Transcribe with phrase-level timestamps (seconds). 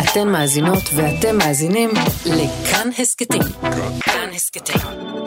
[0.00, 1.90] אתן מאזינות ואתם מאזינים
[2.26, 3.42] לכאן הסכתים.
[4.00, 4.80] כאן הסכתים,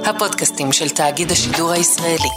[0.06, 2.30] הפודקאסטים של תאגיד השידור הישראלי.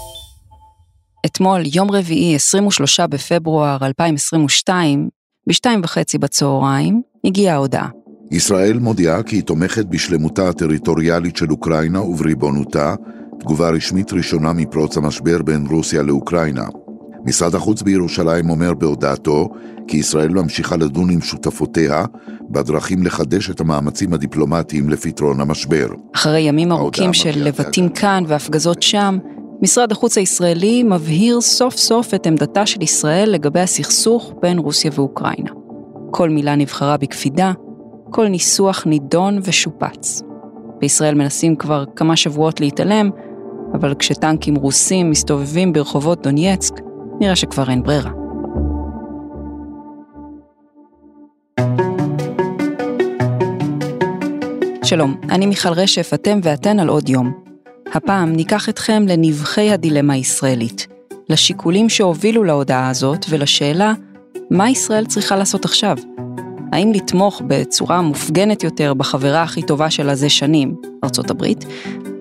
[1.26, 5.08] אתמול, יום רביעי, 23 בפברואר 2022,
[5.48, 7.88] בשתיים וחצי בצהריים, הגיעה ההודעה.
[8.30, 12.94] ישראל מודיעה כי היא תומכת בשלמותה הטריטוריאלית של אוקראינה ובריבונותה,
[13.40, 16.64] תגובה רשמית ראשונה מפרוץ המשבר בין רוסיה לאוקראינה.
[17.24, 19.48] משרד החוץ בירושלים אומר בהודעתו
[19.88, 22.04] כי ישראל ממשיכה לדון עם שותפותיה
[22.50, 25.86] בדרכים לחדש את המאמצים הדיפלומטיים לפתרון המשבר.
[26.14, 29.18] אחרי ימים ארוכים של לבטים כאן והפגזות שם,
[29.62, 35.50] משרד החוץ הישראלי מבהיר סוף סוף את עמדתה של ישראל לגבי הסכסוך בין רוסיה ואוקראינה.
[36.10, 37.52] כל מילה נבחרה בקפידה,
[38.10, 40.22] כל ניסוח נידון ושופץ.
[40.80, 43.10] בישראל מנסים כבר כמה שבועות להתעלם,
[43.74, 46.74] אבל כשטנקים רוסים מסתובבים ברחובות דונייצק,
[47.20, 48.10] נראה שכבר אין ברירה.
[54.84, 57.32] שלום, אני מיכל רשף, אתם ואתן על עוד יום.
[57.92, 60.86] הפעם ניקח אתכם לנבחי הדילמה הישראלית,
[61.28, 63.92] לשיקולים שהובילו להודעה הזאת ולשאלה,
[64.50, 65.96] מה ישראל צריכה לעשות עכשיו?
[66.72, 71.64] האם לתמוך בצורה מופגנת יותר בחברה הכי טובה שלה זה שנים, ארצות הברית,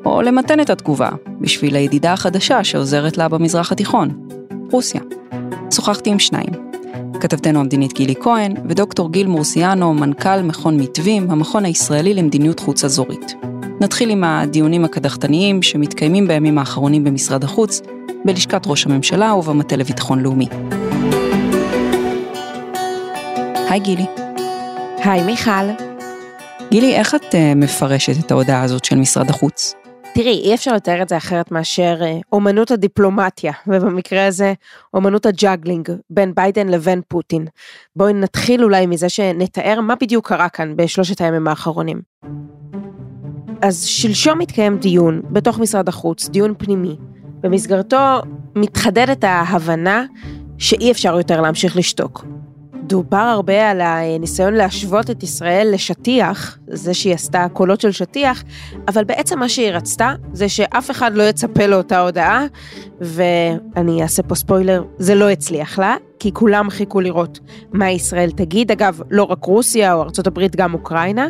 [0.05, 1.09] או למתן את התגובה
[1.41, 4.27] בשביל הידידה החדשה שעוזרת לה במזרח התיכון,
[4.71, 5.01] רוסיה.
[5.73, 6.49] שוחחתי עם שניים,
[7.21, 13.35] כתבתנו המדינית גילי כהן ודוקטור גיל מורסיאנו, מנכ"ל מכון מתווים, המכון הישראלי למדיניות חוץ אזורית.
[13.81, 17.81] נתחיל עם הדיונים הקדחתניים שמתקיימים בימים האחרונים במשרד החוץ,
[18.25, 20.47] בלשכת ראש הממשלה ובמטה לביטחון לאומי.
[23.69, 24.05] היי גילי.
[24.97, 25.51] היי מיכל.
[26.71, 29.86] גילי, איך את אה, מפרשת את ההודעה הזאת של משרד החוץ?
[30.17, 34.53] תראי, אי אפשר לתאר את זה אחרת מאשר אה, אומנות הדיפלומטיה, ובמקרה הזה
[34.93, 37.45] אומנות ה juggling בין ביידן לבין פוטין.
[37.95, 42.01] בואי נתחיל אולי מזה שנתאר מה בדיוק קרה כאן בשלושת הימים האחרונים.
[43.61, 46.95] אז שלשום התקיים דיון בתוך משרד החוץ, דיון פנימי.
[47.41, 48.21] במסגרתו
[48.55, 50.05] מתחדדת ההבנה
[50.57, 52.25] שאי אפשר יותר להמשיך לשתוק.
[52.87, 58.43] דובר הרבה על הניסיון להשוות את ישראל לשטיח, זה שהיא עשתה קולות של שטיח,
[58.87, 62.45] אבל בעצם מה שהיא רצתה זה שאף אחד לא יצפה לאותה הודעה,
[63.01, 67.39] ואני אעשה פה ספוילר, זה לא הצליח לה, כי כולם חיכו לראות
[67.73, 71.27] מה ישראל תגיד, אגב, לא רק רוסיה או ארה"ב, גם אוקראינה,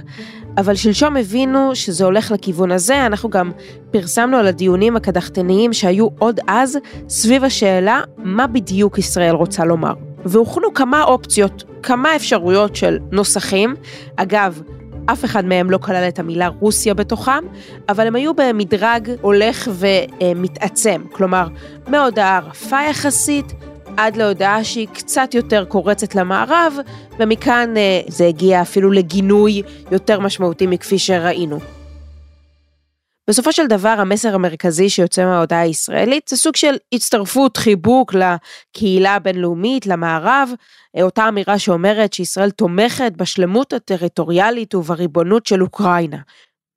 [0.58, 3.52] אבל שלשום הבינו שזה הולך לכיוון הזה, אנחנו גם
[3.92, 6.78] פרסמנו על הדיונים הקדחתניים שהיו עוד אז
[7.10, 10.07] סביב השאלה מה בדיוק ישראל רוצה לומר.
[10.26, 13.76] והוכנו כמה אופציות, כמה אפשרויות של נוסחים.
[14.16, 14.62] אגב,
[15.06, 17.44] אף אחד מהם לא כלל את המילה רוסיה בתוכם,
[17.90, 21.48] אבל הם היו במדרג הולך ומתעצם, כלומר,
[21.88, 23.54] מהודעה רפה יחסית
[23.98, 26.74] עד להודעה שהיא קצת יותר קורצת למערב,
[27.20, 29.62] ומכאן אה, זה הגיע אפילו לגינוי
[29.92, 31.77] יותר משמעותי מכפי שראינו.
[33.30, 39.86] בסופו של דבר המסר המרכזי שיוצא מההודעה הישראלית זה סוג של הצטרפות, חיבוק לקהילה הבינלאומית,
[39.86, 40.50] למערב,
[41.02, 46.18] אותה אמירה שאומרת שישראל תומכת בשלמות הטריטוריאלית ובריבונות של אוקראינה.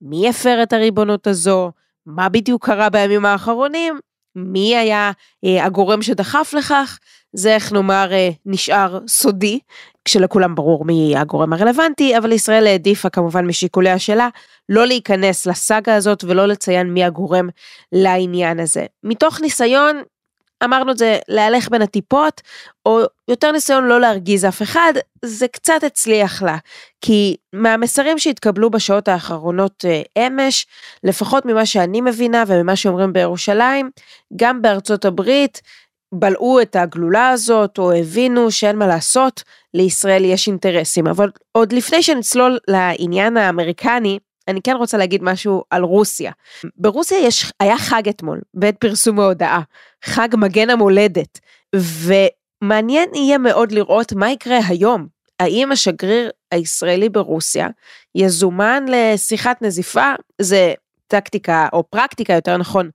[0.03, 1.73] מי הפר את הריבונות הזו?
[2.07, 3.99] מה בדיוק קרה בימים האחרונים?
[4.35, 5.13] מי היה
[5.45, 6.99] אה, הגורם שדחף לכך?
[7.33, 9.59] זה איך נאמר אה, נשאר סודי,
[10.05, 14.29] כשלכולם ברור מי הגורם הרלוונטי, אבל ישראל העדיפה כמובן משיקוליה שלה
[14.69, 17.49] לא להיכנס לסאגה הזאת ולא לציין מי הגורם
[17.93, 18.87] לעניין הזה.
[19.05, 20.03] מתוך ניסיון,
[20.65, 22.41] אמרנו את זה, להלך בין הטיפות,
[22.87, 24.93] או יותר ניסיון לא להרגיז אף אחד,
[25.25, 26.57] זה קצת הצליח לה.
[27.01, 30.67] כי מהמסרים שהתקבלו בשעות האחרונות אה, אמש,
[31.05, 33.91] לפחות ממה שאני מבינה וממה שאומרים בירושלים,
[34.37, 35.61] גם בארצות הברית,
[36.13, 39.43] בלעו את הגלולה הזאת או הבינו שאין מה לעשות,
[39.75, 41.07] לישראל יש אינטרסים.
[41.07, 46.33] אבל עוד לפני שנצלול לעניין האמריקני, אני כן רוצה להגיד משהו על רוסיה.
[46.77, 49.61] ברוסיה יש, היה חג אתמול, בעת פרסום ההודעה,
[50.05, 51.41] חג מגן המולדת,
[51.77, 55.07] ומעניין יהיה מאוד לראות מה יקרה היום.
[55.41, 57.69] האם השגריר הישראלי ברוסיה
[58.15, 60.13] יזומן לשיחת נזיפה?
[60.41, 60.75] זה
[61.07, 62.91] טקטיקה, או פרקטיקה יותר נכון,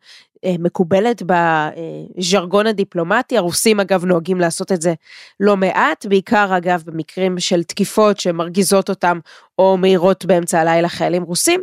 [0.59, 4.93] מקובלת בז'רגון הדיפלומטי, הרוסים אגב נוהגים לעשות את זה
[5.39, 9.19] לא מעט, בעיקר אגב במקרים של תקיפות שמרגיזות אותם
[9.59, 11.61] או מהירות באמצע הלילה חיילים רוסים,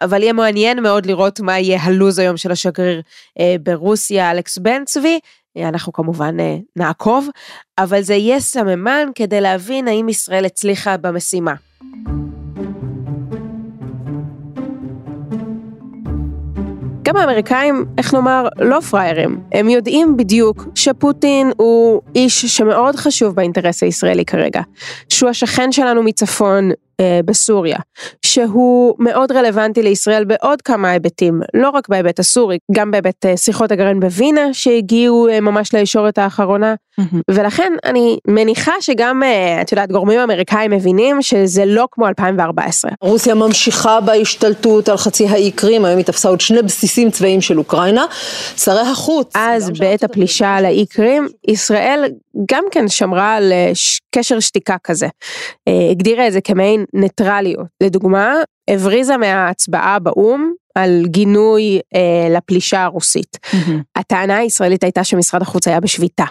[0.00, 3.02] אבל יהיה מעניין מאוד לראות מה יהיה הלו"ז היום של השגריר
[3.40, 5.18] אה, ברוסיה, אלכס בן צבי,
[5.58, 7.28] אנחנו כמובן אה, נעקוב,
[7.78, 11.54] אבל זה יהיה סממן כדי להבין האם ישראל הצליחה במשימה.
[17.14, 19.40] גם האמריקאים, איך נאמר, לא פראיירים.
[19.52, 24.60] הם יודעים בדיוק שפוטין הוא איש שמאוד חשוב באינטרס הישראלי כרגע.
[25.08, 26.70] שהוא השכן שלנו מצפון,
[27.24, 27.78] בסוריה,
[28.26, 33.72] שהוא מאוד רלוונטי לישראל בעוד כמה היבטים, לא רק בהיבט הסורי, גם בהיבט אה, שיחות
[33.72, 37.20] הגרעין בווינה שהגיעו אה, ממש לישורת האחרונה, מהמם.
[37.30, 42.90] ולכן אני מניחה שגם, אה, את יודעת, גורמים אמריקאים מבינים שזה לא כמו 2014.
[43.00, 47.58] רוסיה ממשיכה בהשתלטות על חצי האי קרים, היום היא תפסה עוד שני בסיסים צבאיים של
[47.58, 48.04] אוקראינה.
[48.56, 49.32] שרי החוץ...
[49.34, 52.04] אז בעת הפלישה על האי קרים, ישראל
[52.50, 53.72] גם כן שמרה על אה,
[54.14, 55.08] קשר שתיקה כזה.
[55.68, 57.66] אה, הגדירה את זה כמעין ניטרליות.
[57.82, 58.34] לדוגמה,
[58.70, 63.38] הבריזה מההצבעה באו"ם על גינוי אה, לפלישה הרוסית.
[63.52, 63.82] מהמם.
[63.96, 66.24] הטענה הישראלית הייתה שמשרד החוץ היה בשביתה,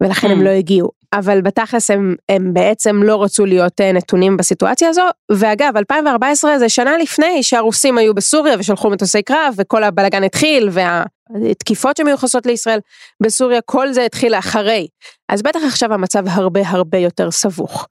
[0.00, 0.44] ולכן הם Mm.
[0.44, 0.90] לא הגיעו.
[1.12, 5.02] אבל בתכלס הם, הם בעצם לא רצו להיות אה, נתונים בסיטואציה הזו.
[5.32, 11.96] ואגב, 2014 זה שנה לפני שהרוסים היו בסוריה ושלחו מטוסי קרב, וכל הבלאגן התחיל, והתקיפות
[11.96, 12.78] שמיוחסות לישראל
[13.22, 14.86] בסוריה, כל זה התחיל אחרי.
[15.28, 17.86] אז בטח עכשיו המצב הרבה הרבה יותר סבוך.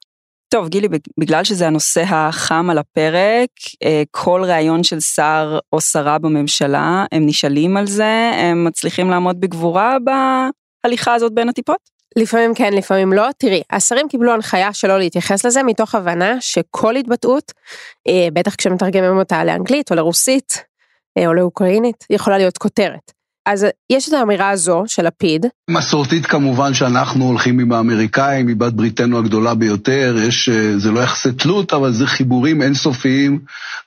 [0.50, 3.50] טוב, גילי, בג- בגלל שזה הנושא החם על הפרק,
[3.84, 9.40] אה, כל ראיון של שר או שרה בממשלה, הם נשאלים על זה, הם מצליחים לעמוד
[9.40, 9.98] בגבורה
[10.84, 11.96] בהליכה הזאת בין הטיפות?
[12.18, 13.28] לפעמים כן, לפעמים לא.
[13.38, 17.52] תראי, השרים קיבלו הנחיה שלא להתייחס לזה מתוך הבנה שכל התבטאות,
[18.08, 20.64] אה, בטח כשמתרגמים אותה לאנגלית או לרוסית
[21.18, 23.15] אה, או לאוקראינית, יכולה להיות כותרת.
[23.46, 28.74] אז יש את האמירה הזו של לפיד, מסורתית כמובן שאנחנו הולכים עם האמריקאים, היא בת
[28.74, 33.40] בריתנו הגדולה ביותר, יש, אה, זה לא יחסי תלות, אבל זה חיבורים אינסופיים,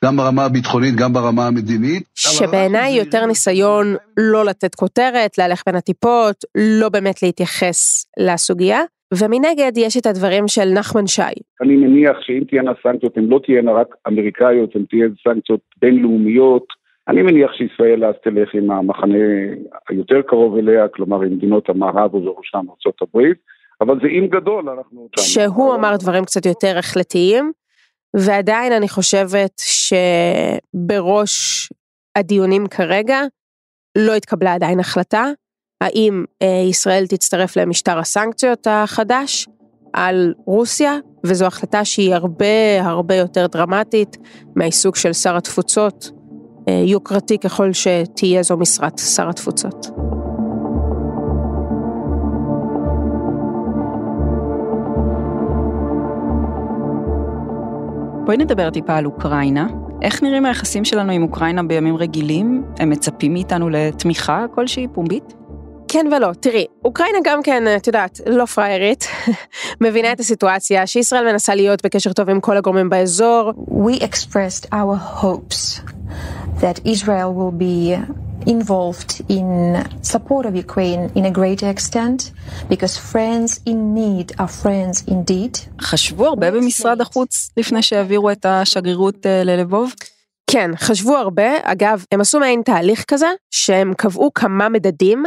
[0.04, 2.02] גם ברמה הביטחונית, גם ברמה המדינית.
[2.14, 3.26] שבעיניי יותר.
[3.26, 8.80] ניסיון לא לתת כותרת, להלך בין הטיפות, לא באמת להתייחס לסוגיה.
[9.14, 11.22] ומנגד יש את הדברים של נחמן שי,
[11.62, 16.77] אני מניח שאם תהיינה סנקציות, הן לא תהיינה רק אמריקאיות, הן תהיינה סנקציות בינלאומיות.
[17.08, 19.18] אני מניח שישראל אז תלך עם המחנה
[19.88, 22.66] היותר קרוב אליה, כלומר עם מדינות המערב ובראשם
[23.02, 23.38] הברית,
[23.80, 25.08] אבל זה אם גדול, אנחנו...
[25.18, 27.52] שהוא אמר דברים קצת יותר החלטיים,
[28.16, 29.62] ועדיין אני חושבת
[30.76, 31.68] שבראש
[32.16, 33.20] הדיונים כרגע
[33.98, 35.24] לא התקבלה עדיין החלטה,
[35.80, 39.48] האם אה, ישראל תצטרף למשטר הסנקציות החדש
[39.92, 40.96] על רוסיה,
[41.26, 44.16] וזו החלטה שהיא הרבה הרבה יותר דרמטית
[44.56, 46.17] מהעיסוק של שר התפוצות,
[46.84, 49.90] יוקרתי ככל שתהיה זו משרת שר התפוצות.
[58.24, 59.66] בואי נדבר טיפה על אוקראינה.
[60.02, 62.64] איך נראים היחסים שלנו עם אוקראינה בימים רגילים?
[62.78, 65.34] הם מצפים מאיתנו לתמיכה כלשהי פומבית?
[65.88, 69.08] כן ולא, תראי, אוקראינה גם כן, את יודעת, לא פריירית,
[69.80, 75.22] מבינה את הסיטואציה שישראל מנסה להיות בקשר טוב עם כל הגורמים באזור, we expressed our
[75.22, 75.80] hopes
[76.60, 77.96] that Israel will be
[78.46, 79.46] involved in
[80.02, 82.32] support of Ukraine in a greater extent
[82.68, 85.58] because friends in need are friends indeed.
[85.80, 89.92] חשבו הרבה במשרד החוץ לפני שהעבירו את השגרירות אה, ללבוב?
[90.50, 95.24] כן, חשבו הרבה, אגב, הם עשו מעין תהליך כזה, שהם קבעו כמה מדדים,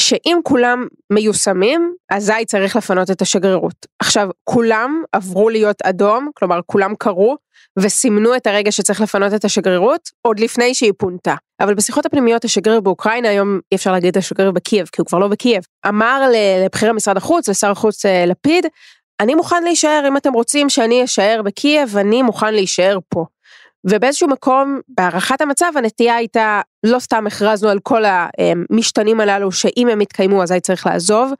[0.00, 3.86] שאם כולם מיושמים, אזי צריך לפנות את השגרירות.
[3.98, 7.36] עכשיו, כולם עברו להיות אדום, כלומר כולם קראו,
[7.78, 11.34] וסימנו את הרגע שצריך לפנות את השגרירות, עוד לפני שהיא פונתה.
[11.60, 15.28] אבל בשיחות הפנימיות השגריר באוקראינה, היום אי אפשר להגיד השגריר בקייב, כי הוא כבר לא
[15.28, 18.66] בקייב, אמר לבכירי משרד החוץ, לשר החוץ אה, לפיד,
[19.20, 23.24] אני מוכן להישאר, אם אתם רוצים שאני אשאר בקייב, אני מוכן להישאר פה.
[23.86, 30.00] ובאיזשהו מקום, בהערכת המצב, הנטייה הייתה, לא סתם הכרזנו על כל המשתנים הללו, שאם הם
[30.00, 31.32] יתקיימו אזי צריך לעזוב.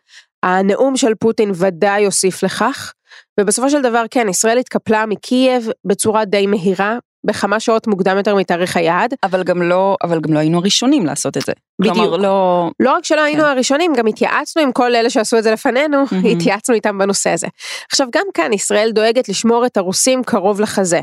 [0.42, 2.92] הנאום של פוטין ודאי יוסיף לכך,
[3.40, 8.76] ובסופו של דבר כן, ישראל התקפלה מקייב בצורה די מהירה, בכמה שעות מוקדם יותר מתאריך
[8.76, 9.14] היעד.
[9.23, 11.52] אבל גם לא, אבל גם לא היינו הראשונים לעשות את זה.
[11.80, 11.97] בדיוק.
[11.97, 12.71] כלומר, לא...
[12.80, 13.49] לא רק שלא היינו כן.
[13.49, 16.26] הראשונים, גם התייעצנו עם כל אלה שעשו את זה לפנינו, מהמם.
[16.26, 17.47] התייעצנו איתם בנושא הזה.
[17.90, 21.00] עכשיו גם כאן ישראל דואגת לשמור את הרוסים קרוב לחזה.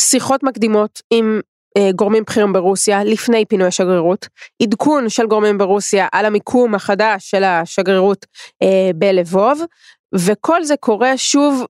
[0.00, 1.40] שיחות מקדימות עם
[1.76, 4.28] אה, גורמים בכירים ברוסיה לפני פינוי השגרירות,
[4.62, 8.26] עדכון של גורמים ברוסיה על המיקום החדש של השגרירות
[8.62, 9.62] אה, בלבוב,
[10.14, 11.64] וכל זה קורה שוב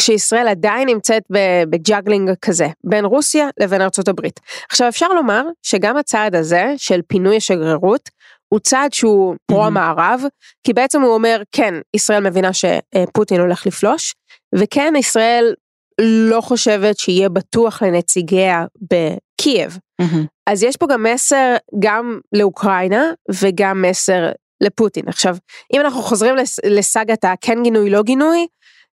[0.00, 1.22] כשישראל עדיין נמצאת
[1.70, 4.40] ב juggling כזה, בין רוסיה לבין ארצות הברית.
[4.70, 8.10] עכשיו אפשר לומר שגם הצעד הזה של פינוי השגרירות,
[8.48, 10.22] הוא צעד שהוא פרו המערב,
[10.66, 14.14] כי בעצם הוא אומר, כן, ישראל מבינה שפוטין הולך לפלוש,
[14.54, 15.54] וכן, ישראל
[16.00, 19.78] לא חושבת שיהיה בטוח לנציגיה בקייב.
[20.00, 20.24] מהממ.
[20.46, 23.04] אז יש פה גם מסר גם לאוקראינה
[23.42, 24.28] וגם מסר
[24.60, 25.08] לפוטין.
[25.08, 25.36] עכשיו,
[25.74, 28.46] אם אנחנו חוזרים לס- לסאגת הכן גינוי לא גינוי,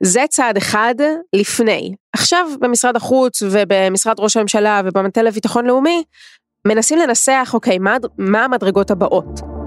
[0.02, 0.94] זה צעד אחד
[1.36, 1.94] לפני.
[2.12, 6.04] עכשיו במשרד החוץ ובמשרד ראש הממשלה ובמטה לביטחון לאומי,
[6.66, 9.57] מנסים לנסח, אוקיי, מה, מה המדרגות הבאות?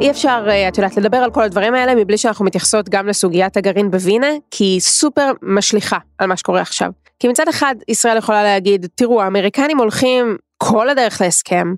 [0.00, 3.56] אי אפשר, אה, את יודעת, לדבר על כל הדברים האלה מבלי שאנחנו מתייחסות גם לסוגיית
[3.56, 6.90] הגרעין בווינה, כי היא סופר משליכה על מה שקורה עכשיו.
[7.18, 11.74] כי מצד אחד ישראל יכולה להגיד, תראו, האמריקנים הולכים כל הדרך להסכם,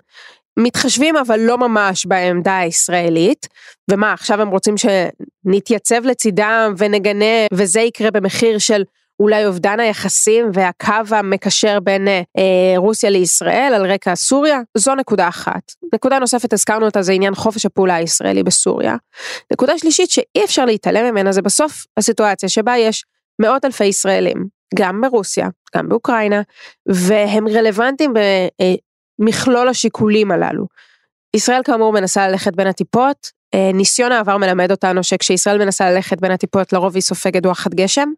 [0.57, 3.49] מתחשבים אבל לא ממש בעמדה הישראלית,
[3.91, 8.83] ומה עכשיו הם רוצים שנתייצב לצידם ונגנה וזה יקרה במחיר של
[9.23, 15.73] אולי אובדן היחסים והקו המקשר בין אה, רוסיה לישראל על רקע סוריה, זו נקודה אחת.
[15.95, 18.97] נקודה נוספת, הזכרנו אותה, זה עניין חופש הפעולה הישראלי בסוריה.
[19.53, 23.05] נקודה שלישית שאי אפשר להתעלם ממנה זה בסוף הסיטואציה שבה יש
[23.43, 26.43] מאות אלפי ישראלים, גם ברוסיה, גם באוקראינה,
[26.87, 28.13] והם רלוונטיים
[29.21, 30.67] במכלול השיקולים הללו.
[31.37, 33.42] ישראל כאמור מנסה ללכת בין הטיפות, אה,
[33.75, 38.09] ניסיון העבר מלמד אותנו שכשישראל מנסה ללכת בין הטיפות לרוב היא סופגת וואחד גשם.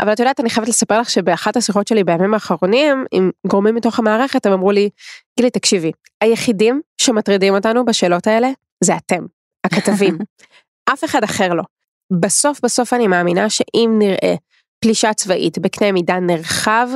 [0.00, 3.98] אבל את יודעת אני חייבת לספר לך שבאחת השיחות שלי בימים האחרונים עם גורמים מתוך
[3.98, 4.90] המערכת הם אמרו לי
[5.36, 8.50] גילי תקשיבי היחידים שמטרידים אותנו בשאלות האלה
[8.84, 9.24] זה אתם
[9.64, 10.18] הכתבים
[10.92, 11.62] אף אחד אחר לא.
[12.20, 14.34] בסוף בסוף אני מאמינה שאם נראה
[14.80, 16.88] פלישה צבאית בקנה מידה נרחב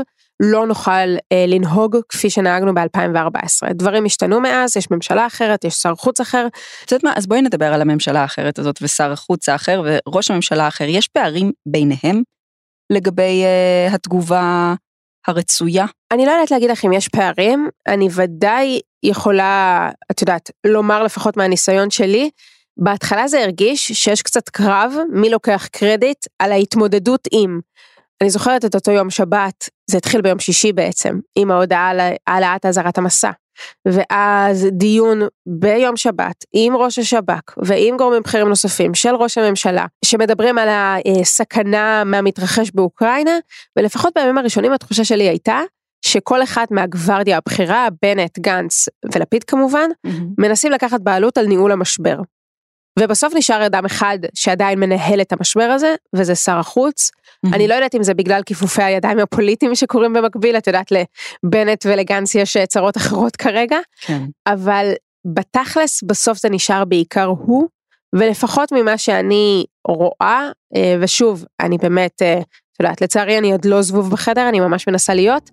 [0.43, 0.91] לא נוכל
[1.33, 3.73] אה, לנהוג כפי שנהגנו ב-2014.
[3.73, 6.47] דברים השתנו מאז, יש ממשלה אחרת, יש שר חוץ אחר.
[6.85, 10.65] את יודעת מה, אז בואי נדבר על הממשלה האחרת הזאת ושר החוץ האחר וראש הממשלה
[10.65, 10.85] האחר.
[10.89, 12.23] יש פערים ביניהם
[12.93, 14.75] לגבי אה, התגובה
[15.27, 15.87] הרצויה?
[16.13, 21.37] אני לא יודעת להגיד לך אם יש פערים, אני ודאי יכולה, את יודעת, לומר לפחות
[21.37, 22.31] מהניסיון שלי,
[22.77, 27.61] בהתחלה זה הרגיש שיש קצת קרב מי לוקח קרדיט על ההתמודדות עם.
[28.25, 32.67] אני זוכרת את אותו יום שבת, זה התחיל ביום שישי בעצם, עם ההודעה על העלאת
[32.67, 33.31] אזהרת המסע.
[33.89, 40.59] ואז דיון ביום שבת עם ראש השב"כ ועם גורמים בכירים נוספים של ראש הממשלה שמדברים
[40.59, 40.69] על
[41.21, 43.39] הסכנה מהמתרחש באוקראינה
[43.79, 45.61] ולפחות בימים הראשונים התחושה שלי הייתה
[46.05, 50.11] שכל אחד מהגוורדיה הבכירה בנט גנץ ולפיד כמובן mm-hmm.
[50.39, 52.17] מנסים לקחת בעלות על ניהול המשבר.
[52.99, 57.11] ובסוף נשאר אדם אחד שעדיין מנהל את המשבר הזה, וזה שר החוץ.
[57.11, 57.55] Mm-hmm.
[57.55, 62.35] אני לא יודעת אם זה בגלל כיפופי הידיים הפוליטיים שקורים במקביל, את יודעת לבנט ולגנץ
[62.35, 64.23] יש צרות אחרות כרגע, כן.
[64.47, 64.93] אבל
[65.25, 67.69] בתכלס בסוף זה נשאר בעיקר הוא,
[68.15, 73.83] ולפחות ממה שאני רואה, אה, ושוב, אני באמת, אה, את יודעת, לצערי אני עוד לא
[73.83, 75.51] זבוב בחדר, אני ממש מנסה להיות,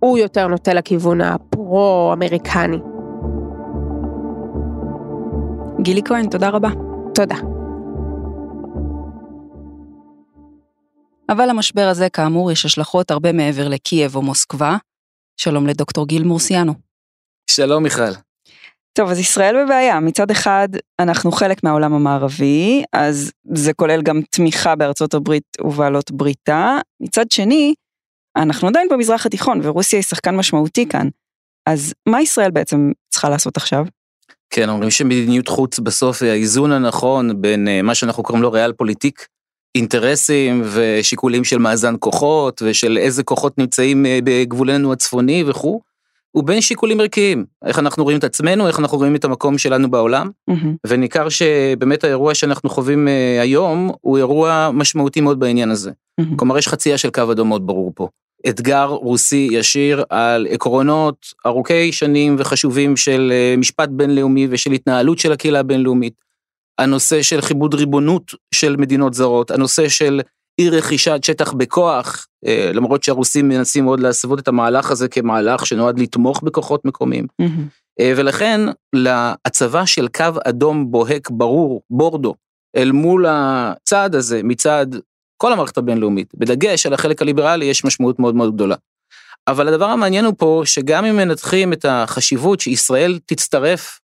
[0.00, 2.97] הוא יותר נוטה לכיוון הפרו-אמריקני.
[5.88, 6.68] גילי כהן, תודה רבה.
[7.14, 7.34] תודה.
[11.28, 14.76] אבל למשבר הזה, כאמור, יש השלכות הרבה מעבר לקייב או מוסקבה.
[15.36, 16.74] שלום לדוקטור גיל מורסיאנו.
[17.50, 18.12] שלום מיכל.
[18.92, 20.00] טוב, אז ישראל בבעיה.
[20.00, 20.68] מצד אחד,
[20.98, 26.78] אנחנו חלק מהעולם המערבי, אז זה כולל גם תמיכה בארצות הברית ובעלות בריתה.
[27.00, 27.74] מצד שני,
[28.36, 31.08] אנחנו עדיין במזרח התיכון, ורוסיה היא שחקן משמעותי כאן.
[31.68, 33.84] אז מה ישראל בעצם צריכה לעשות עכשיו?
[34.50, 38.72] כן, אומרים שמדיניות חוץ בסוף היא האיזון הנכון בין אה, מה שאנחנו קוראים לו ריאל
[38.72, 39.26] פוליטיק,
[39.74, 45.80] אינטרסים ושיקולים של מאזן כוחות ושל איזה כוחות נמצאים אה, בגבולנו הצפוני וכו',
[46.34, 50.30] ובין שיקולים ערכיים, איך אנחנו רואים את עצמנו, איך אנחנו רואים את המקום שלנו בעולם,
[50.50, 50.76] mm-hmm.
[50.86, 55.90] וניכר שבאמת האירוע שאנחנו חווים אה, היום הוא אירוע משמעותי מאוד בעניין הזה.
[55.90, 56.36] Mm-hmm.
[56.36, 58.08] כלומר יש חצייה של קו אדום מאוד ברור פה.
[58.48, 65.32] אתגר רוסי ישיר על עקרונות ארוכי שנים וחשובים של אה, משפט בינלאומי ושל התנהלות של
[65.32, 66.14] הקהילה הבינלאומית.
[66.78, 70.20] הנושא של כיבוד ריבונות של מדינות זרות, הנושא של
[70.58, 75.98] אי רכישת שטח בכוח, אה, למרות שהרוסים מנסים מאוד להסוות את המהלך הזה כמהלך שנועד
[75.98, 77.26] לתמוך בכוחות מקומיים.
[77.42, 78.02] Mm-hmm.
[78.16, 78.60] ולכן
[78.92, 82.34] להצבה של קו אדום בוהק ברור, בורדו,
[82.76, 84.86] אל מול הצעד הזה מצד
[85.38, 88.76] כל המערכת הבינלאומית, בדגש על החלק הליברלי יש משמעות מאוד מאוד גדולה.
[89.48, 94.00] אבל הדבר המעניין הוא פה שגם אם מנתחים את החשיבות שישראל תצטרף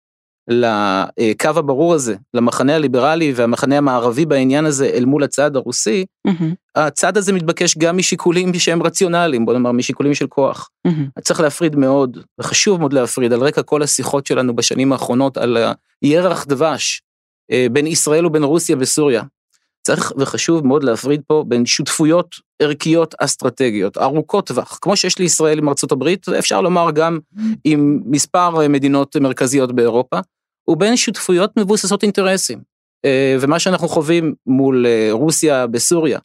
[0.49, 6.55] לקו הברור הזה, למחנה הליברלי והמחנה המערבי בעניין הזה אל מול הצד הרוסי, mm-hmm.
[6.75, 10.69] הצד הזה מתבקש גם משיקולים שהם רציונליים, בוא נאמר משיקולים של כוח.
[10.89, 11.21] Mm-hmm.
[11.21, 15.57] צריך להפריד מאוד, וחשוב מאוד להפריד, על רקע כל השיחות שלנו בשנים האחרונות על
[16.03, 17.03] הירח דבש
[17.51, 19.23] אה, בין ישראל ובין רוסיה וסוריה.
[19.87, 25.69] צריך וחשוב מאוד להפריד פה בין שותפויות ערכיות אסטרטגיות ארוכות טווח, כמו שיש לישראל עם
[25.69, 27.19] ארצות הברית, אפשר לומר גם
[27.65, 30.21] עם מספר מדינות מרכזיות באירופה,
[30.69, 32.61] ובין שותפויות מבוססות אינטרסים.
[33.05, 36.19] אה, ומה שאנחנו חווים מול אה, רוסיה בסוריה,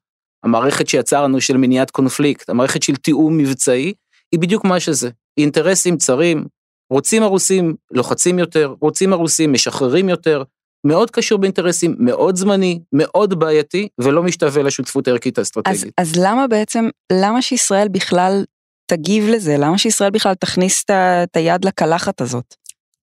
[0.44, 3.94] המערכת שיצרנו של מניעת קונפליקט, המערכת של תיאום מבצעי,
[4.32, 6.46] היא בדיוק מה שזה, אינטרסים צרים,
[6.89, 10.44] רוצים הרוסים לוחצים יותר, רוצים הרוסים משחררים יותר,
[10.88, 15.76] מאוד קשור באינטרסים, מאוד זמני, מאוד בעייתי, ולא משתווה לשותפות הערכית האסטרטגית.
[15.76, 18.44] אז, אז למה בעצם, למה שישראל בכלל
[18.92, 19.56] תגיב לזה?
[19.58, 22.56] למה שישראל בכלל תכניס את היד לקלחת הזאת?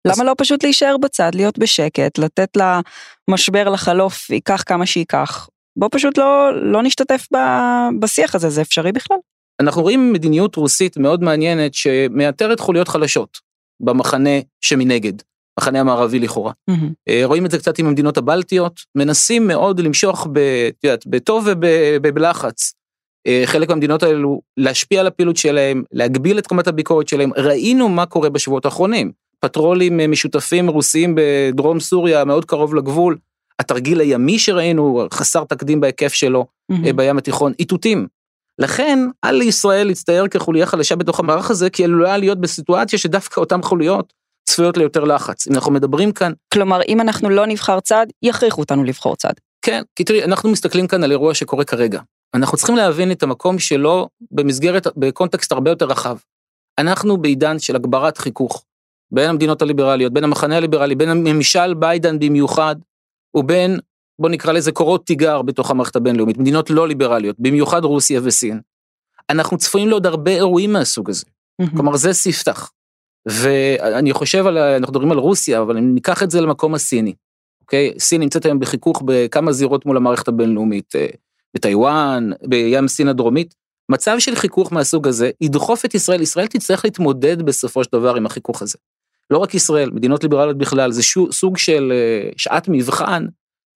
[0.06, 2.56] למה לא פשוט להישאר בצד, להיות בשקט, לתת
[3.28, 5.48] למשבר לחלוף, ייקח כמה שייקח.
[5.78, 7.38] בוא פשוט לא, לא נשתתף ב,
[8.00, 9.16] בשיח הזה, זה אפשרי בכלל?
[9.60, 13.38] אנחנו רואים מדיניות רוסית מאוד מעניינת שמאתרת חוליות חלשות
[13.80, 15.12] במחנה שמנגד,
[15.60, 16.52] מחנה המערבי לכאורה.
[16.70, 17.10] Mm-hmm.
[17.24, 21.48] רואים את זה קצת עם המדינות הבלטיות, מנסים מאוד למשוך, ב, את יודעת, בטוב
[22.02, 22.74] ובלחץ.
[23.26, 27.30] אה, חלק מהמדינות האלו להשפיע על הפעילות שלהם, להגביל את קומת הביקורת שלהם.
[27.36, 29.12] ראינו מה קורה בשבועות האחרונים.
[29.40, 33.16] פטרולים אה, משותפים רוסיים בדרום סוריה, מאוד קרוב לגבול.
[33.58, 36.92] התרגיל הימי שראינו, חסר תקדים בהיקף שלו mm-hmm.
[36.96, 38.06] בים התיכון, איתותים.
[38.58, 43.62] לכן, על ישראל להצטייר כחוליה חלשה בתוך המערך הזה, כי עלולה להיות בסיטואציה שדווקא אותן
[43.62, 44.12] חוליות
[44.44, 45.48] צפויות ליותר לחץ.
[45.48, 46.32] אם אנחנו מדברים כאן...
[46.54, 49.32] כלומר, אם אנחנו לא נבחר צד, יכריחו אותנו לבחור צד.
[49.62, 52.00] כן, כי תראי, אנחנו מסתכלים כאן על אירוע שקורה כרגע.
[52.34, 56.16] אנחנו צריכים להבין את המקום שלו במסגרת, בקונטקסט הרבה יותר רחב.
[56.78, 58.64] אנחנו בעידן של הגברת חיכוך
[59.10, 62.76] בין המדינות הליברליות, בין המחנה הליברלי, בין הממשל ביידן במיוחד,
[63.36, 63.78] ובין,
[64.18, 68.60] בוא נקרא לזה קורות תיגר בתוך המערכת הבינלאומית, מדינות לא ליברליות, במיוחד רוסיה וסין.
[69.30, 71.24] אנחנו צפויים לעוד הרבה אירועים מהסוג הזה.
[71.62, 71.70] Mm-hmm.
[71.70, 72.70] כלומר, זה ספתח.
[73.28, 77.14] ואני חושב על, אנחנו מדברים על רוסיה, אבל אם ניקח את זה למקום הסיני,
[77.60, 77.92] אוקיי?
[77.98, 81.06] סין נמצאת היום בחיכוך בכמה זירות מול המערכת הבינלאומית, אה,
[81.54, 83.54] בטיוואן, בים סין הדרומית.
[83.90, 88.26] מצב של חיכוך מהסוג הזה ידחוף את ישראל, ישראל תצטרך להתמודד בסופו של דבר עם
[88.26, 88.78] החיכוך הזה.
[89.30, 93.26] לא רק ישראל, מדינות ליברליות בכלל, זה שו, סוג של אה, שעת מבחן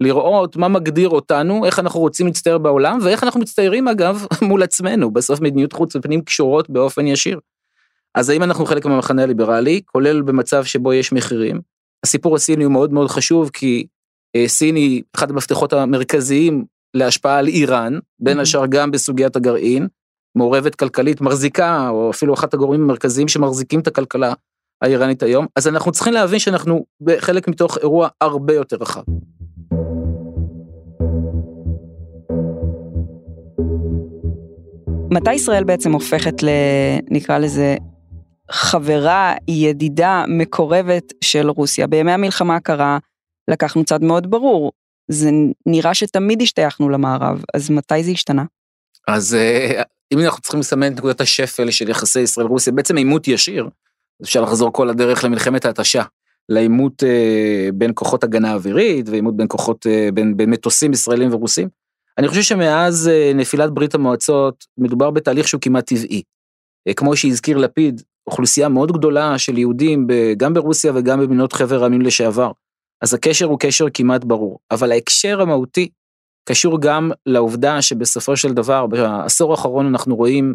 [0.01, 5.11] לראות מה מגדיר אותנו, איך אנחנו רוצים להצטייר בעולם, ואיך אנחנו מצטיירים אגב מול עצמנו,
[5.11, 7.41] בסוף מדיניות חוץ ופנים קשורות באופן ישיר.
[8.19, 11.61] אז האם אנחנו חלק מהמחנה הליברלי, כולל במצב שבו יש מחירים?
[12.05, 13.87] הסיפור הסיני הוא מאוד מאוד חשוב, כי
[14.37, 19.89] אה, סין היא אחד המפתחות המרכזיים להשפעה על איראן, בין השאר גם בסוגיית הגרעין,
[20.35, 24.33] מעורבת כלכלית, מחזיקה, או אפילו אחת הגורמים המרכזיים שמחזיקים את הכלכלה
[24.83, 26.85] האיראנית היום, אז אנחנו צריכים להבין שאנחנו
[27.19, 29.03] חלק מתוך אירוע הרבה יותר רחב.
[35.11, 36.49] מתי ישראל בעצם הופכת ל...
[37.11, 37.77] נקרא לזה
[38.51, 41.87] חברה, ידידה, מקורבת של רוסיה?
[41.87, 42.99] בימי המלחמה הקרה
[43.51, 44.73] לקחנו צד מאוד ברור,
[45.11, 45.31] זה
[45.67, 48.45] נראה שתמיד השתייכנו למערב, אז מתי זה השתנה?
[49.09, 49.83] אז אה,
[50.13, 53.69] אם אנחנו צריכים לסמן את נקודת השפל של יחסי ישראל-רוסיה, בעצם עימות ישיר,
[54.23, 56.03] אפשר לחזור כל הדרך למלחמת ההתשה,
[56.49, 61.69] לעימות אה, בין כוחות הגנה אווירית ועימות בין כוחות, אה, בין, בין מטוסים ישראלים ורוסים.
[62.19, 66.23] אני חושב שמאז נפילת ברית המועצות מדובר בתהליך שהוא כמעט טבעי.
[66.97, 72.51] כמו שהזכיר לפיד, אוכלוסייה מאוד גדולה של יהודים גם ברוסיה וגם במדינות חבר העמים לשעבר.
[73.03, 75.89] אז הקשר הוא קשר כמעט ברור, אבל ההקשר המהותי
[76.49, 80.55] קשור גם לעובדה שבסופו של דבר בעשור האחרון אנחנו רואים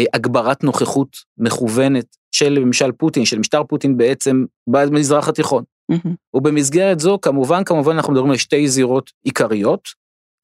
[0.00, 5.64] אה, הגברת נוכחות מכוונת של ממשל פוטין, של משטר פוטין בעצם במזרח התיכון.
[5.92, 6.08] Mm-hmm.
[6.34, 9.88] ובמסגרת זו כמובן כמובן אנחנו מדברים על שתי זירות עיקריות,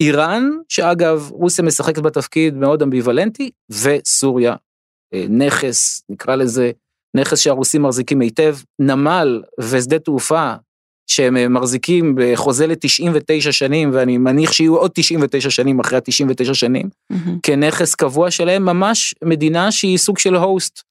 [0.00, 3.50] איראן, שאגב רוסיה משחקת בתפקיד מאוד אמביוולנטי,
[3.82, 4.54] וסוריה,
[5.14, 6.70] נכס, נקרא לזה,
[7.16, 10.54] נכס שהרוסים מחזיקים היטב, נמל ושדה תעופה
[11.06, 16.88] שהם אה, מחזיקים בחוזה ל-99 שנים, ואני מניח שיהיו עוד 99 שנים אחרי ה-99 שנים,
[17.12, 17.30] mm-hmm.
[17.42, 20.82] כנכס קבוע שלהם, ממש מדינה שהיא סוג של הוסט.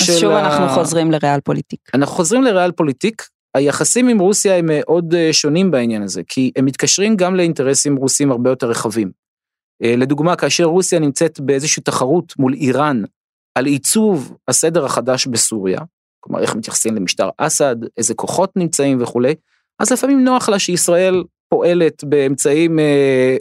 [0.00, 0.40] אז של שוב ה...
[0.40, 1.80] אנחנו חוזרים לריאל פוליטיק.
[1.94, 3.28] אנחנו חוזרים לריאל פוליטיק.
[3.54, 8.30] היחסים עם רוסיה הם מאוד אה, שונים בעניין הזה, כי הם מתקשרים גם לאינטרסים רוסים
[8.30, 9.10] הרבה יותר רחבים.
[9.82, 13.02] אה, לדוגמה, כאשר רוסיה נמצאת באיזושהי תחרות מול איראן
[13.54, 15.80] על עיצוב הסדר החדש בסוריה,
[16.20, 19.34] כלומר איך מתייחסים למשטר אסד, איזה כוחות נמצאים וכולי,
[19.78, 23.36] אז לפעמים נוח לה שישראל פועלת באמצעים אה,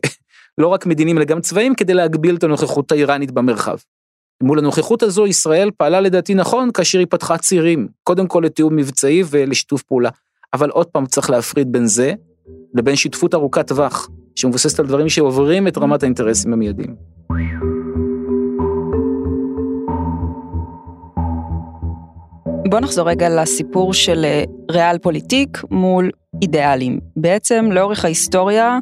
[0.58, 3.78] לא רק מדיניים אלא גם צבאיים כדי להגביל את הנוכחות האיראנית במרחב.
[4.44, 9.24] מול הנוכחות הזו ישראל פעלה לדעתי נכון כאשר היא פתחה צירים, קודם כל לתיאום מבצעי
[9.30, 10.10] ולשיתוף פעולה.
[10.54, 12.14] אבל עוד פעם צריך להפריד בין זה
[12.74, 16.96] לבין שותפות ארוכת טווח, שמבוססת על דברים שעוברים את רמת האינטרסים המיידיים.
[22.68, 26.10] בוא נחזור רגע לסיפור של אה, ריאל פוליטיק מול
[26.42, 27.00] אידיאלים.
[27.16, 28.80] בעצם לאורך ההיסטוריה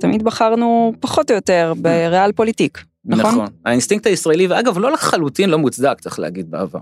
[0.00, 3.30] תמיד בחרנו פחות או יותר בריאל פוליטיק, נכון?
[3.30, 3.46] נכון.
[3.64, 6.78] האינסטינקט הישראלי, ואגב לא לחלוטין לא מוצדק צריך להגיד בעבר,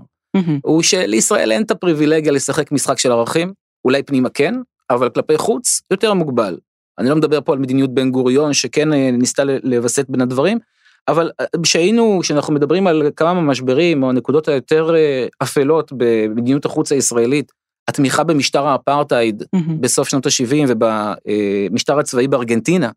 [0.63, 3.53] הוא שלישראל אין את הפריבילגיה לשחק משחק של ערכים,
[3.85, 4.55] אולי פנימה כן,
[4.89, 6.57] אבל כלפי חוץ יותר מוגבל.
[6.99, 10.59] אני לא מדבר פה על מדיניות בן גוריון שכן אה, ניסתה לווסת בין הדברים,
[11.07, 11.31] אבל
[11.63, 17.51] כשהיינו, אה, כשאנחנו מדברים על כמה מהמשברים או הנקודות היותר אה, אפלות במדיניות החוץ הישראלית,
[17.87, 19.71] התמיכה במשטר האפרטהייד mm-hmm.
[19.79, 22.89] בסוף שנות ה-70 ובמשטר הצבאי בארגנטינה,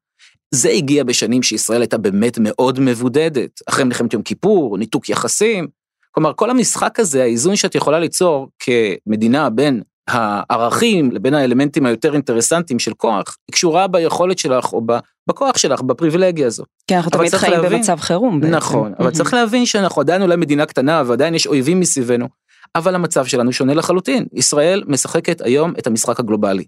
[0.55, 5.69] זה הגיע בשנים שישראל הייתה באמת מאוד מבודדת, אחרי מלחמת יום כיפור, ניתוק יחסים.
[6.11, 12.79] כלומר, כל המשחק הזה, האיזון שאת יכולה ליצור כמדינה בין הערכים לבין האלמנטים היותר אינטרסנטיים
[12.79, 14.83] של כוח, היא קשורה ביכולת שלך או
[15.31, 16.65] בכוח שלך, בפריבילגיה הזו.
[16.87, 18.55] כן, אנחנו תמיד חיים להבין, במצב חירום בעצם.
[18.55, 22.29] נכון, אבל צריך להבין שאנחנו עדיין אולי מדינה קטנה ועדיין יש אויבים מסביבנו,
[22.75, 24.27] אבל המצב שלנו שונה לחלוטין.
[24.33, 26.65] ישראל משחקת היום את המשחק הגלובלי.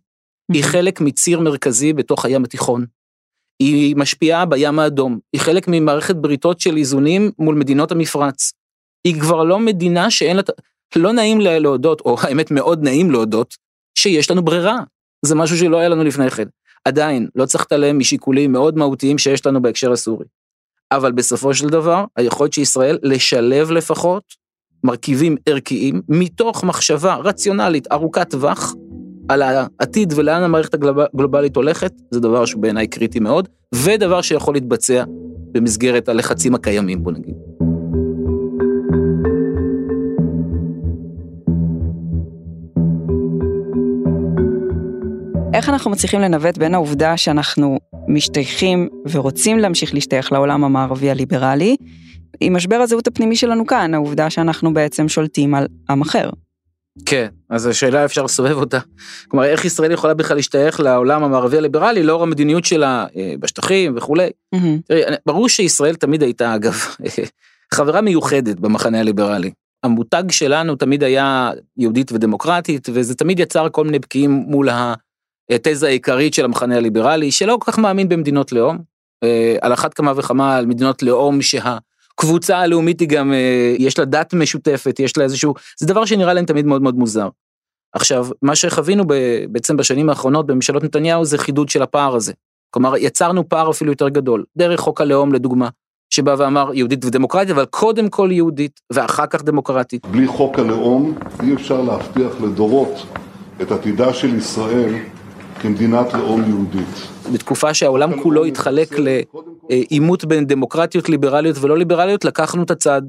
[0.52, 2.84] היא חלק מציר מרכזי בתוך הים התיכון.
[3.62, 8.52] היא משפיעה בים האדום, היא חלק ממערכת בריתות של איזונים מול מדינות המפרץ.
[9.04, 10.42] היא כבר לא מדינה שאין לה,
[10.96, 13.54] לא נעים לה להודות, או האמת מאוד נעים להודות,
[13.98, 14.78] שיש לנו ברירה.
[15.24, 16.46] זה משהו שלא היה לנו לפני כן.
[16.84, 20.24] עדיין, לא צריך להתעלם משיקולים מאוד מהותיים שיש לנו בהקשר הסורי.
[20.92, 24.22] אבל בסופו של דבר, היכולת של ישראל לשלב לפחות
[24.84, 28.74] מרכיבים ערכיים מתוך מחשבה רציונלית ארוכת טווח
[29.28, 35.04] על העתיד ולאן המערכת הגלובלית הולכת, זה דבר שהוא בעיניי קריטי מאוד, ודבר שיכול להתבצע
[35.52, 37.34] במסגרת הלחצים הקיימים, בוא נגיד.
[45.54, 51.76] איך אנחנו מצליחים לנווט בין העובדה שאנחנו משתייכים ורוצים להמשיך להשתייך לעולם המערבי הליברלי,
[52.40, 56.30] עם משבר הזהות הפנימי שלנו כאן, העובדה שאנחנו בעצם שולטים על עם אחר.
[57.06, 58.78] כן, אז השאלה אפשר לסובב אותה.
[59.28, 64.30] כלומר, איך ישראל יכולה בכלל להשתייך לעולם המערבי הליברלי לאור המדיניות שלה אה, בשטחים וכולי.
[64.54, 64.58] Mm-hmm.
[64.86, 66.74] תראי, ברור שישראל תמיד הייתה, אגב,
[67.74, 69.50] חברה מיוחדת במחנה הליברלי.
[69.82, 74.68] המותג שלנו תמיד היה יהודית ודמוקרטית, וזה תמיד יצר כל מיני בקיעים מול
[75.54, 78.78] התזה העיקרית של המחנה הליברלי, שלא כל כך מאמין במדינות לאום.
[79.24, 81.78] אה, על אחת כמה וכמה על מדינות לאום שה...
[82.14, 86.34] הקבוצה הלאומית היא גם, אה, יש לה דת משותפת, יש לה איזשהו, זה דבר שנראה
[86.34, 87.28] להם תמיד מאוד מאוד מוזר.
[87.92, 89.04] עכשיו, מה שחווינו
[89.48, 92.32] בעצם בשנים האחרונות בממשלות נתניהו זה חידוד של הפער הזה.
[92.70, 95.68] כלומר, יצרנו פער אפילו יותר גדול, דרך חוק הלאום לדוגמה,
[96.10, 100.06] שבא ואמר יהודית ודמוקרטית, אבל קודם כל יהודית ואחר כך דמוקרטית.
[100.06, 103.06] בלי חוק הלאום אי אפשר להבטיח לדורות
[103.62, 104.94] את עתידה של ישראל
[105.62, 107.08] כמדינת לאום יהודית.
[107.32, 113.02] בתקופה שהעולם כולו התחלק לעימות בין דמוקרטיות ליברליות ולא ליברליות, לקחנו את הצד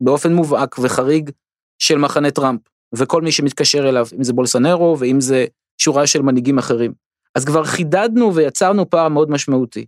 [0.00, 1.30] באופן מובהק וחריג
[1.78, 2.60] של מחנה טראמפ,
[2.94, 5.46] וכל מי שמתקשר אליו, אם זה בולסנרו ואם זה
[5.78, 6.92] שורה של מנהיגים אחרים.
[7.34, 9.86] אז כבר חידדנו ויצרנו פער מאוד משמעותי.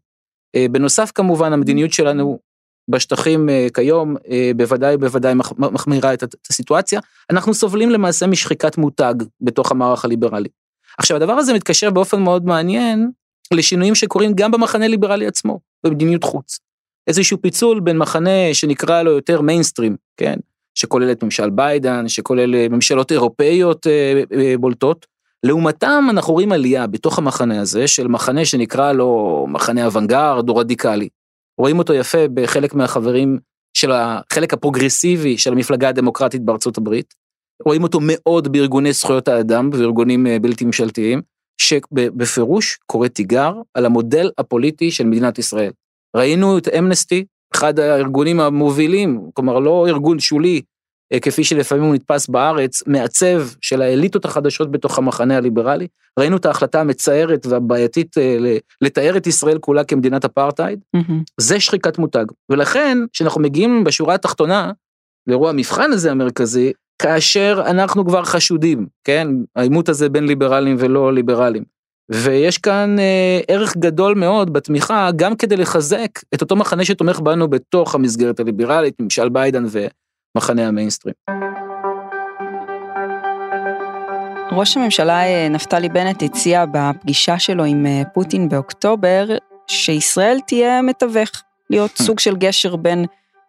[0.57, 2.38] אה, בנוסף כמובן המדיניות שלנו
[2.90, 7.00] בשטחים אה, כיום אה, בוודאי בוודאי מחמירה את הסיטואציה.
[7.31, 10.48] אנחנו סובלים למעשה משחיקת מותג בתוך המערך הליברלי.
[10.98, 13.11] עכשיו הדבר הזה מתקשר באופן מאוד מעניין
[13.52, 16.59] לשינויים שקורים גם במחנה ליברלי עצמו, במדיניות חוץ.
[17.06, 20.37] איזשהו פיצול בין מחנה שנקרא לו יותר מיינסטרים, כן?
[20.74, 25.06] שכולל את ממשל ביידן, שכולל אה, ממשלות אירופאיות אה, אה, בולטות.
[25.42, 31.09] לעומתם אנחנו רואים עלייה בתוך המחנה הזה של מחנה שנקרא לו מחנה אוונגרד או רדיקלי.
[31.59, 33.38] רואים אותו יפה בחלק מהחברים
[33.76, 37.14] של החלק הפרוגרסיבי של המפלגה הדמוקרטית בארצות הברית.
[37.64, 41.23] רואים אותו מאוד בארגוני זכויות האדם וארגונים בלתי ממשלתיים.
[41.61, 45.73] שבפירוש קורא תיגר על המודל הפוליטי של מדינת ישראל.
[46.16, 50.62] ראינו את אמנסטי, אחד הארגונים המובילים, כלומר לא ארגון שולי,
[51.12, 55.87] אה, כפי שלפעמים הוא נתפס בארץ, מעצב של האליטות החדשות בתוך המחנה הליברלי.
[56.19, 60.81] ראינו את ההחלטה המצערת והבעייתית אה, לתאר את ישראל כולה כמדינת אפרטהייד.
[60.97, 61.23] Mm-hmm.
[61.40, 62.25] זה שחיקת מותג.
[62.51, 64.73] ולכן, כשאנחנו מגיעים בשורה התחתונה,
[65.27, 69.28] לאירוע המבחן הזה המרכזי, כאשר אנחנו כבר חשודים, כן?
[69.56, 71.76] העימות הזה בין ליברלים ולא ליברלים.
[72.11, 77.48] ויש כאן אה, ערך גדול מאוד בתמיכה, גם כדי לחזק את אותו מחנה שתומך בנו
[77.48, 81.14] בתוך המסגרת הליברלית, ממשל ביידן ומחנה המיינסטרים.
[84.52, 89.26] ראש הממשלה אה, נפתלי בנט הציע בפגישה שלו עם אה, פוטין באוקטובר,
[89.66, 91.30] שישראל תהיה מתווך,
[91.70, 93.04] להיות סוג של גשר בין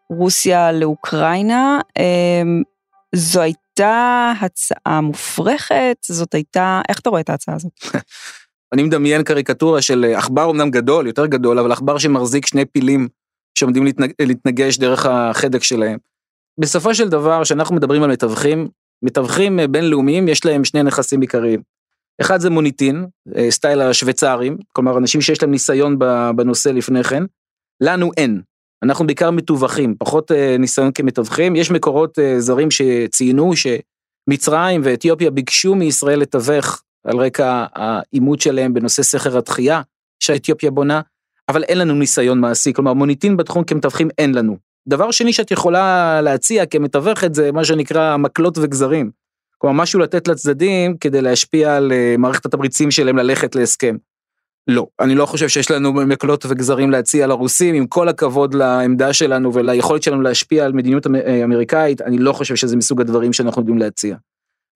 [0.09, 1.79] רוסיה לאוקראינה.
[3.15, 7.71] אה, זו הייתה הצעה מופרכת, זאת הייתה, איך אתה רואה את ההצעה הזאת?
[8.73, 13.07] אני מדמיין קריקטורה של עכבר אמנם גדול, יותר גדול, אבל עכבר שמחזיק שני פילים
[13.59, 14.11] שעומדים להתנג...
[14.21, 15.97] להתנגש דרך החדק שלהם.
[16.59, 18.67] בסופו של דבר, כשאנחנו מדברים על מתווכים,
[19.03, 21.61] מתווכים בינלאומיים יש להם שני נכסים עיקריים.
[22.21, 25.99] אחד זה מוניטין, אה, סטייל השוויצרים, כלומר אנשים שיש להם ניסיון
[26.35, 27.23] בנושא לפני כן,
[27.81, 28.41] לנו אין.
[28.83, 31.55] אנחנו בעיקר מתווכים, פחות אה, ניסיון כמתווכים.
[31.55, 39.03] יש מקורות אה, זרים שציינו שמצרים ואתיופיה ביקשו מישראל לתווך על רקע העימות שלהם בנושא
[39.03, 39.81] סכר התחייה
[40.19, 41.01] שאתיופיה בונה,
[41.49, 44.57] אבל אין לנו ניסיון מעשי, כלומר מוניטין בתחום כמתווכים אין לנו.
[44.87, 49.11] דבר שני שאת יכולה להציע כמתווכת זה מה שנקרא מקלות וגזרים.
[49.57, 53.95] כלומר משהו לתת לצדדים כדי להשפיע על אה, מערכת התמריצים שלהם ללכת להסכם.
[54.67, 59.53] לא, אני לא חושב שיש לנו מקלות וגזרים להציע לרוסים, עם כל הכבוד לעמדה שלנו
[59.53, 63.77] וליכולת שלנו להשפיע על מדיניות אה, אמריקאית, אני לא חושב שזה מסוג הדברים שאנחנו יודעים
[63.77, 64.15] להציע.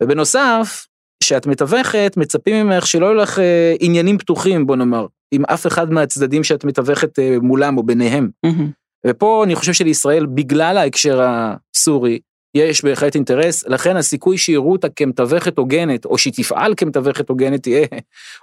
[0.04, 0.88] ובנוסף,
[1.24, 5.92] שאת מתווכת, מצפים ממך שלא יהיו לך אה, עניינים פתוחים, בוא נאמר, עם אף אחד
[5.92, 8.30] מהצדדים שאת מתווכת אה, מולם או ביניהם.
[8.46, 8.70] מהמם.
[9.08, 12.20] ופה אני חושב שלישראל, בגלל ההקשר הסורי,
[12.56, 17.88] יש בהחלט אינטרס, לכן הסיכוי שיראו אותה כמתווכת הוגנת, או שהיא תפעל כמתווכת הוגנת, תהיה,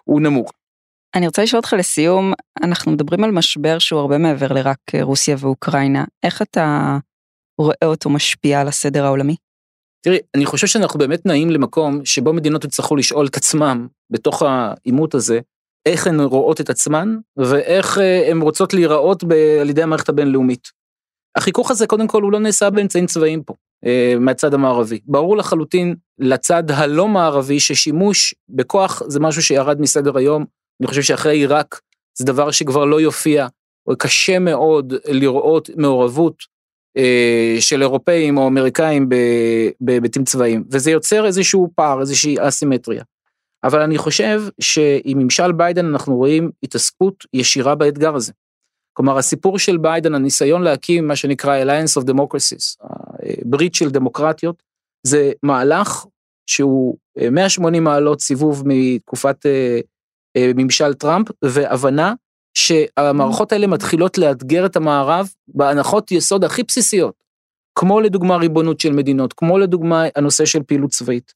[0.04, 0.52] הוא נמוך.
[1.14, 5.36] אני רוצה לשאול אותך לסיום, אנחנו מדברים על משבר שהוא הרבה מעבר לרק אה, רוסיה
[5.38, 6.04] ואוקראינה.
[6.22, 6.96] איך אתה
[7.58, 9.36] רואה אותו משפיע על הסדר העולמי?
[10.04, 15.14] תראי, אני חושב שאנחנו באמת נעים למקום שבו מדינות יצטרכו לשאול את עצמם, בתוך העימות
[15.14, 15.40] הזה,
[15.86, 20.68] איך הן רואות את עצמן, ואיך אה, הן רוצות להיראות ב- על ידי המערכת הבינלאומית.
[21.36, 23.54] החיכוך הזה, קודם כל, הוא לא נעשה באמצעים צבאיים פה,
[23.86, 25.00] אה, מהצד המערבי.
[25.04, 30.57] ברור לחלוטין לצד הלא מערבי ששימוש בכוח זה משהו שירד מסדר היום.
[30.80, 31.80] אני חושב שאחרי עיראק
[32.18, 33.46] זה דבר שכבר לא יופיע,
[33.86, 36.42] או קשה מאוד לראות מעורבות
[36.96, 39.08] אה, של אירופאים או אמריקאים
[39.80, 43.02] בהיבטים צבאיים, וזה יוצר איזשהו פער, איזושהי אסימטריה.
[43.64, 48.32] אבל אני חושב שעם ממשל ביידן אנחנו רואים התעסקות ישירה באתגר הזה.
[48.92, 52.86] כלומר, הסיפור של ביידן, הניסיון להקים מה שנקרא Alliance of Democracies,
[53.44, 54.62] ברית של דמוקרטיות,
[55.06, 56.06] זה מהלך
[56.46, 59.80] שהוא אה, 180 מעלות סיבוב מתקופת אה, אה,
[60.54, 62.14] ממשל טראמפ, והבנה
[62.54, 67.14] שהמערכות האלה מתחילות לאתגר את המערב בהנחות יסוד הכי בסיסיות,
[67.78, 71.32] כמו לדוגמה ריבונות של מדינות, כמו לדוגמה הנושא של פעילות צבאית.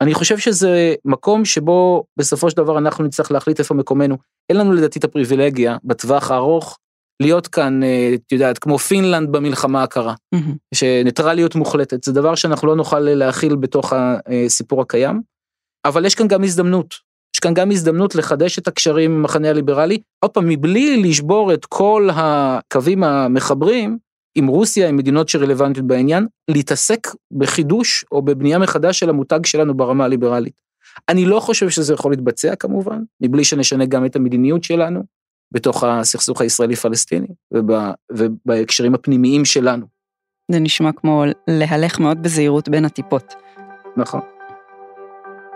[0.00, 4.16] אני חושב שזה מקום שבו בסופו של דבר אנחנו נצטרך להחליט איפה מקומנו.
[4.48, 6.78] אין לנו לדעתי את הפריבילגיה בטווח הארוך
[7.22, 10.56] להיות כאן, אה, את יודעת, כמו פינלנד במלחמה הקרה, מהמם.
[10.74, 15.22] שניטרליות מוחלטת, זה דבר שאנחנו לא נוכל להכיל בתוך הסיפור הקיים,
[15.84, 17.09] אבל יש כאן גם הזדמנות.
[17.40, 21.64] יש כאן גם הזדמנות לחדש את הקשרים עם המחנה הליברלי, עוד פעם, מבלי לשבור את
[21.64, 23.98] כל הקווים המחברים
[24.34, 30.04] עם רוסיה, עם מדינות שרלוונטיות בעניין, להתעסק בחידוש או בבנייה מחדש של המותג שלנו ברמה
[30.04, 30.52] הליברלית.
[31.08, 35.02] אני לא חושב שזה יכול להתבצע כמובן, מבלי שנשנה גם את המדיניות שלנו
[35.52, 39.86] בתוך הסכסוך הישראלי-פלסטיני וב- ובהקשרים הפנימיים שלנו.
[40.52, 43.34] זה נשמע כמו להלך מאוד בזהירות בין הטיפות.
[43.96, 44.20] נכון.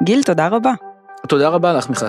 [0.03, 0.73] גיל, תודה רבה.
[1.29, 2.07] תודה רבה לך, מיכל.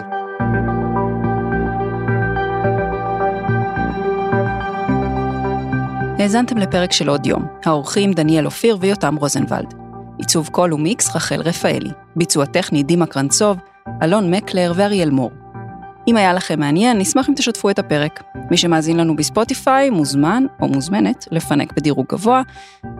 [6.19, 9.73] האזנתם לפרק של עוד יום, האורחים דניאל אופיר ויותם רוזנבלד.
[10.17, 13.57] עיצוב קול ומיקס רחל רפאלי, ביצוע טכני דימה קרנצוב,
[14.03, 15.31] אלון מקלר ואריאל מור.
[16.07, 18.23] אם היה לכם מעניין, נשמח אם תשתפו את הפרק.
[18.51, 22.41] מי שמאזין לנו בספוטיפיי מוזמן או מוזמנת לפנק בדירוג גבוה,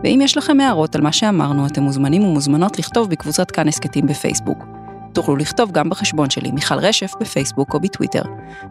[0.03, 4.84] ואם יש לכם הערות על מה שאמרנו, אתם מוזמנים ומוזמנות לכתוב בקבוצת כאן הסכתים בפייסבוק.
[5.15, 8.23] תוכלו לכתוב גם בחשבון שלי, מיכל רשף, בפייסבוק או בטוויטר.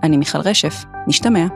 [0.03, 1.47] אני מיכל רשף, נשתמע.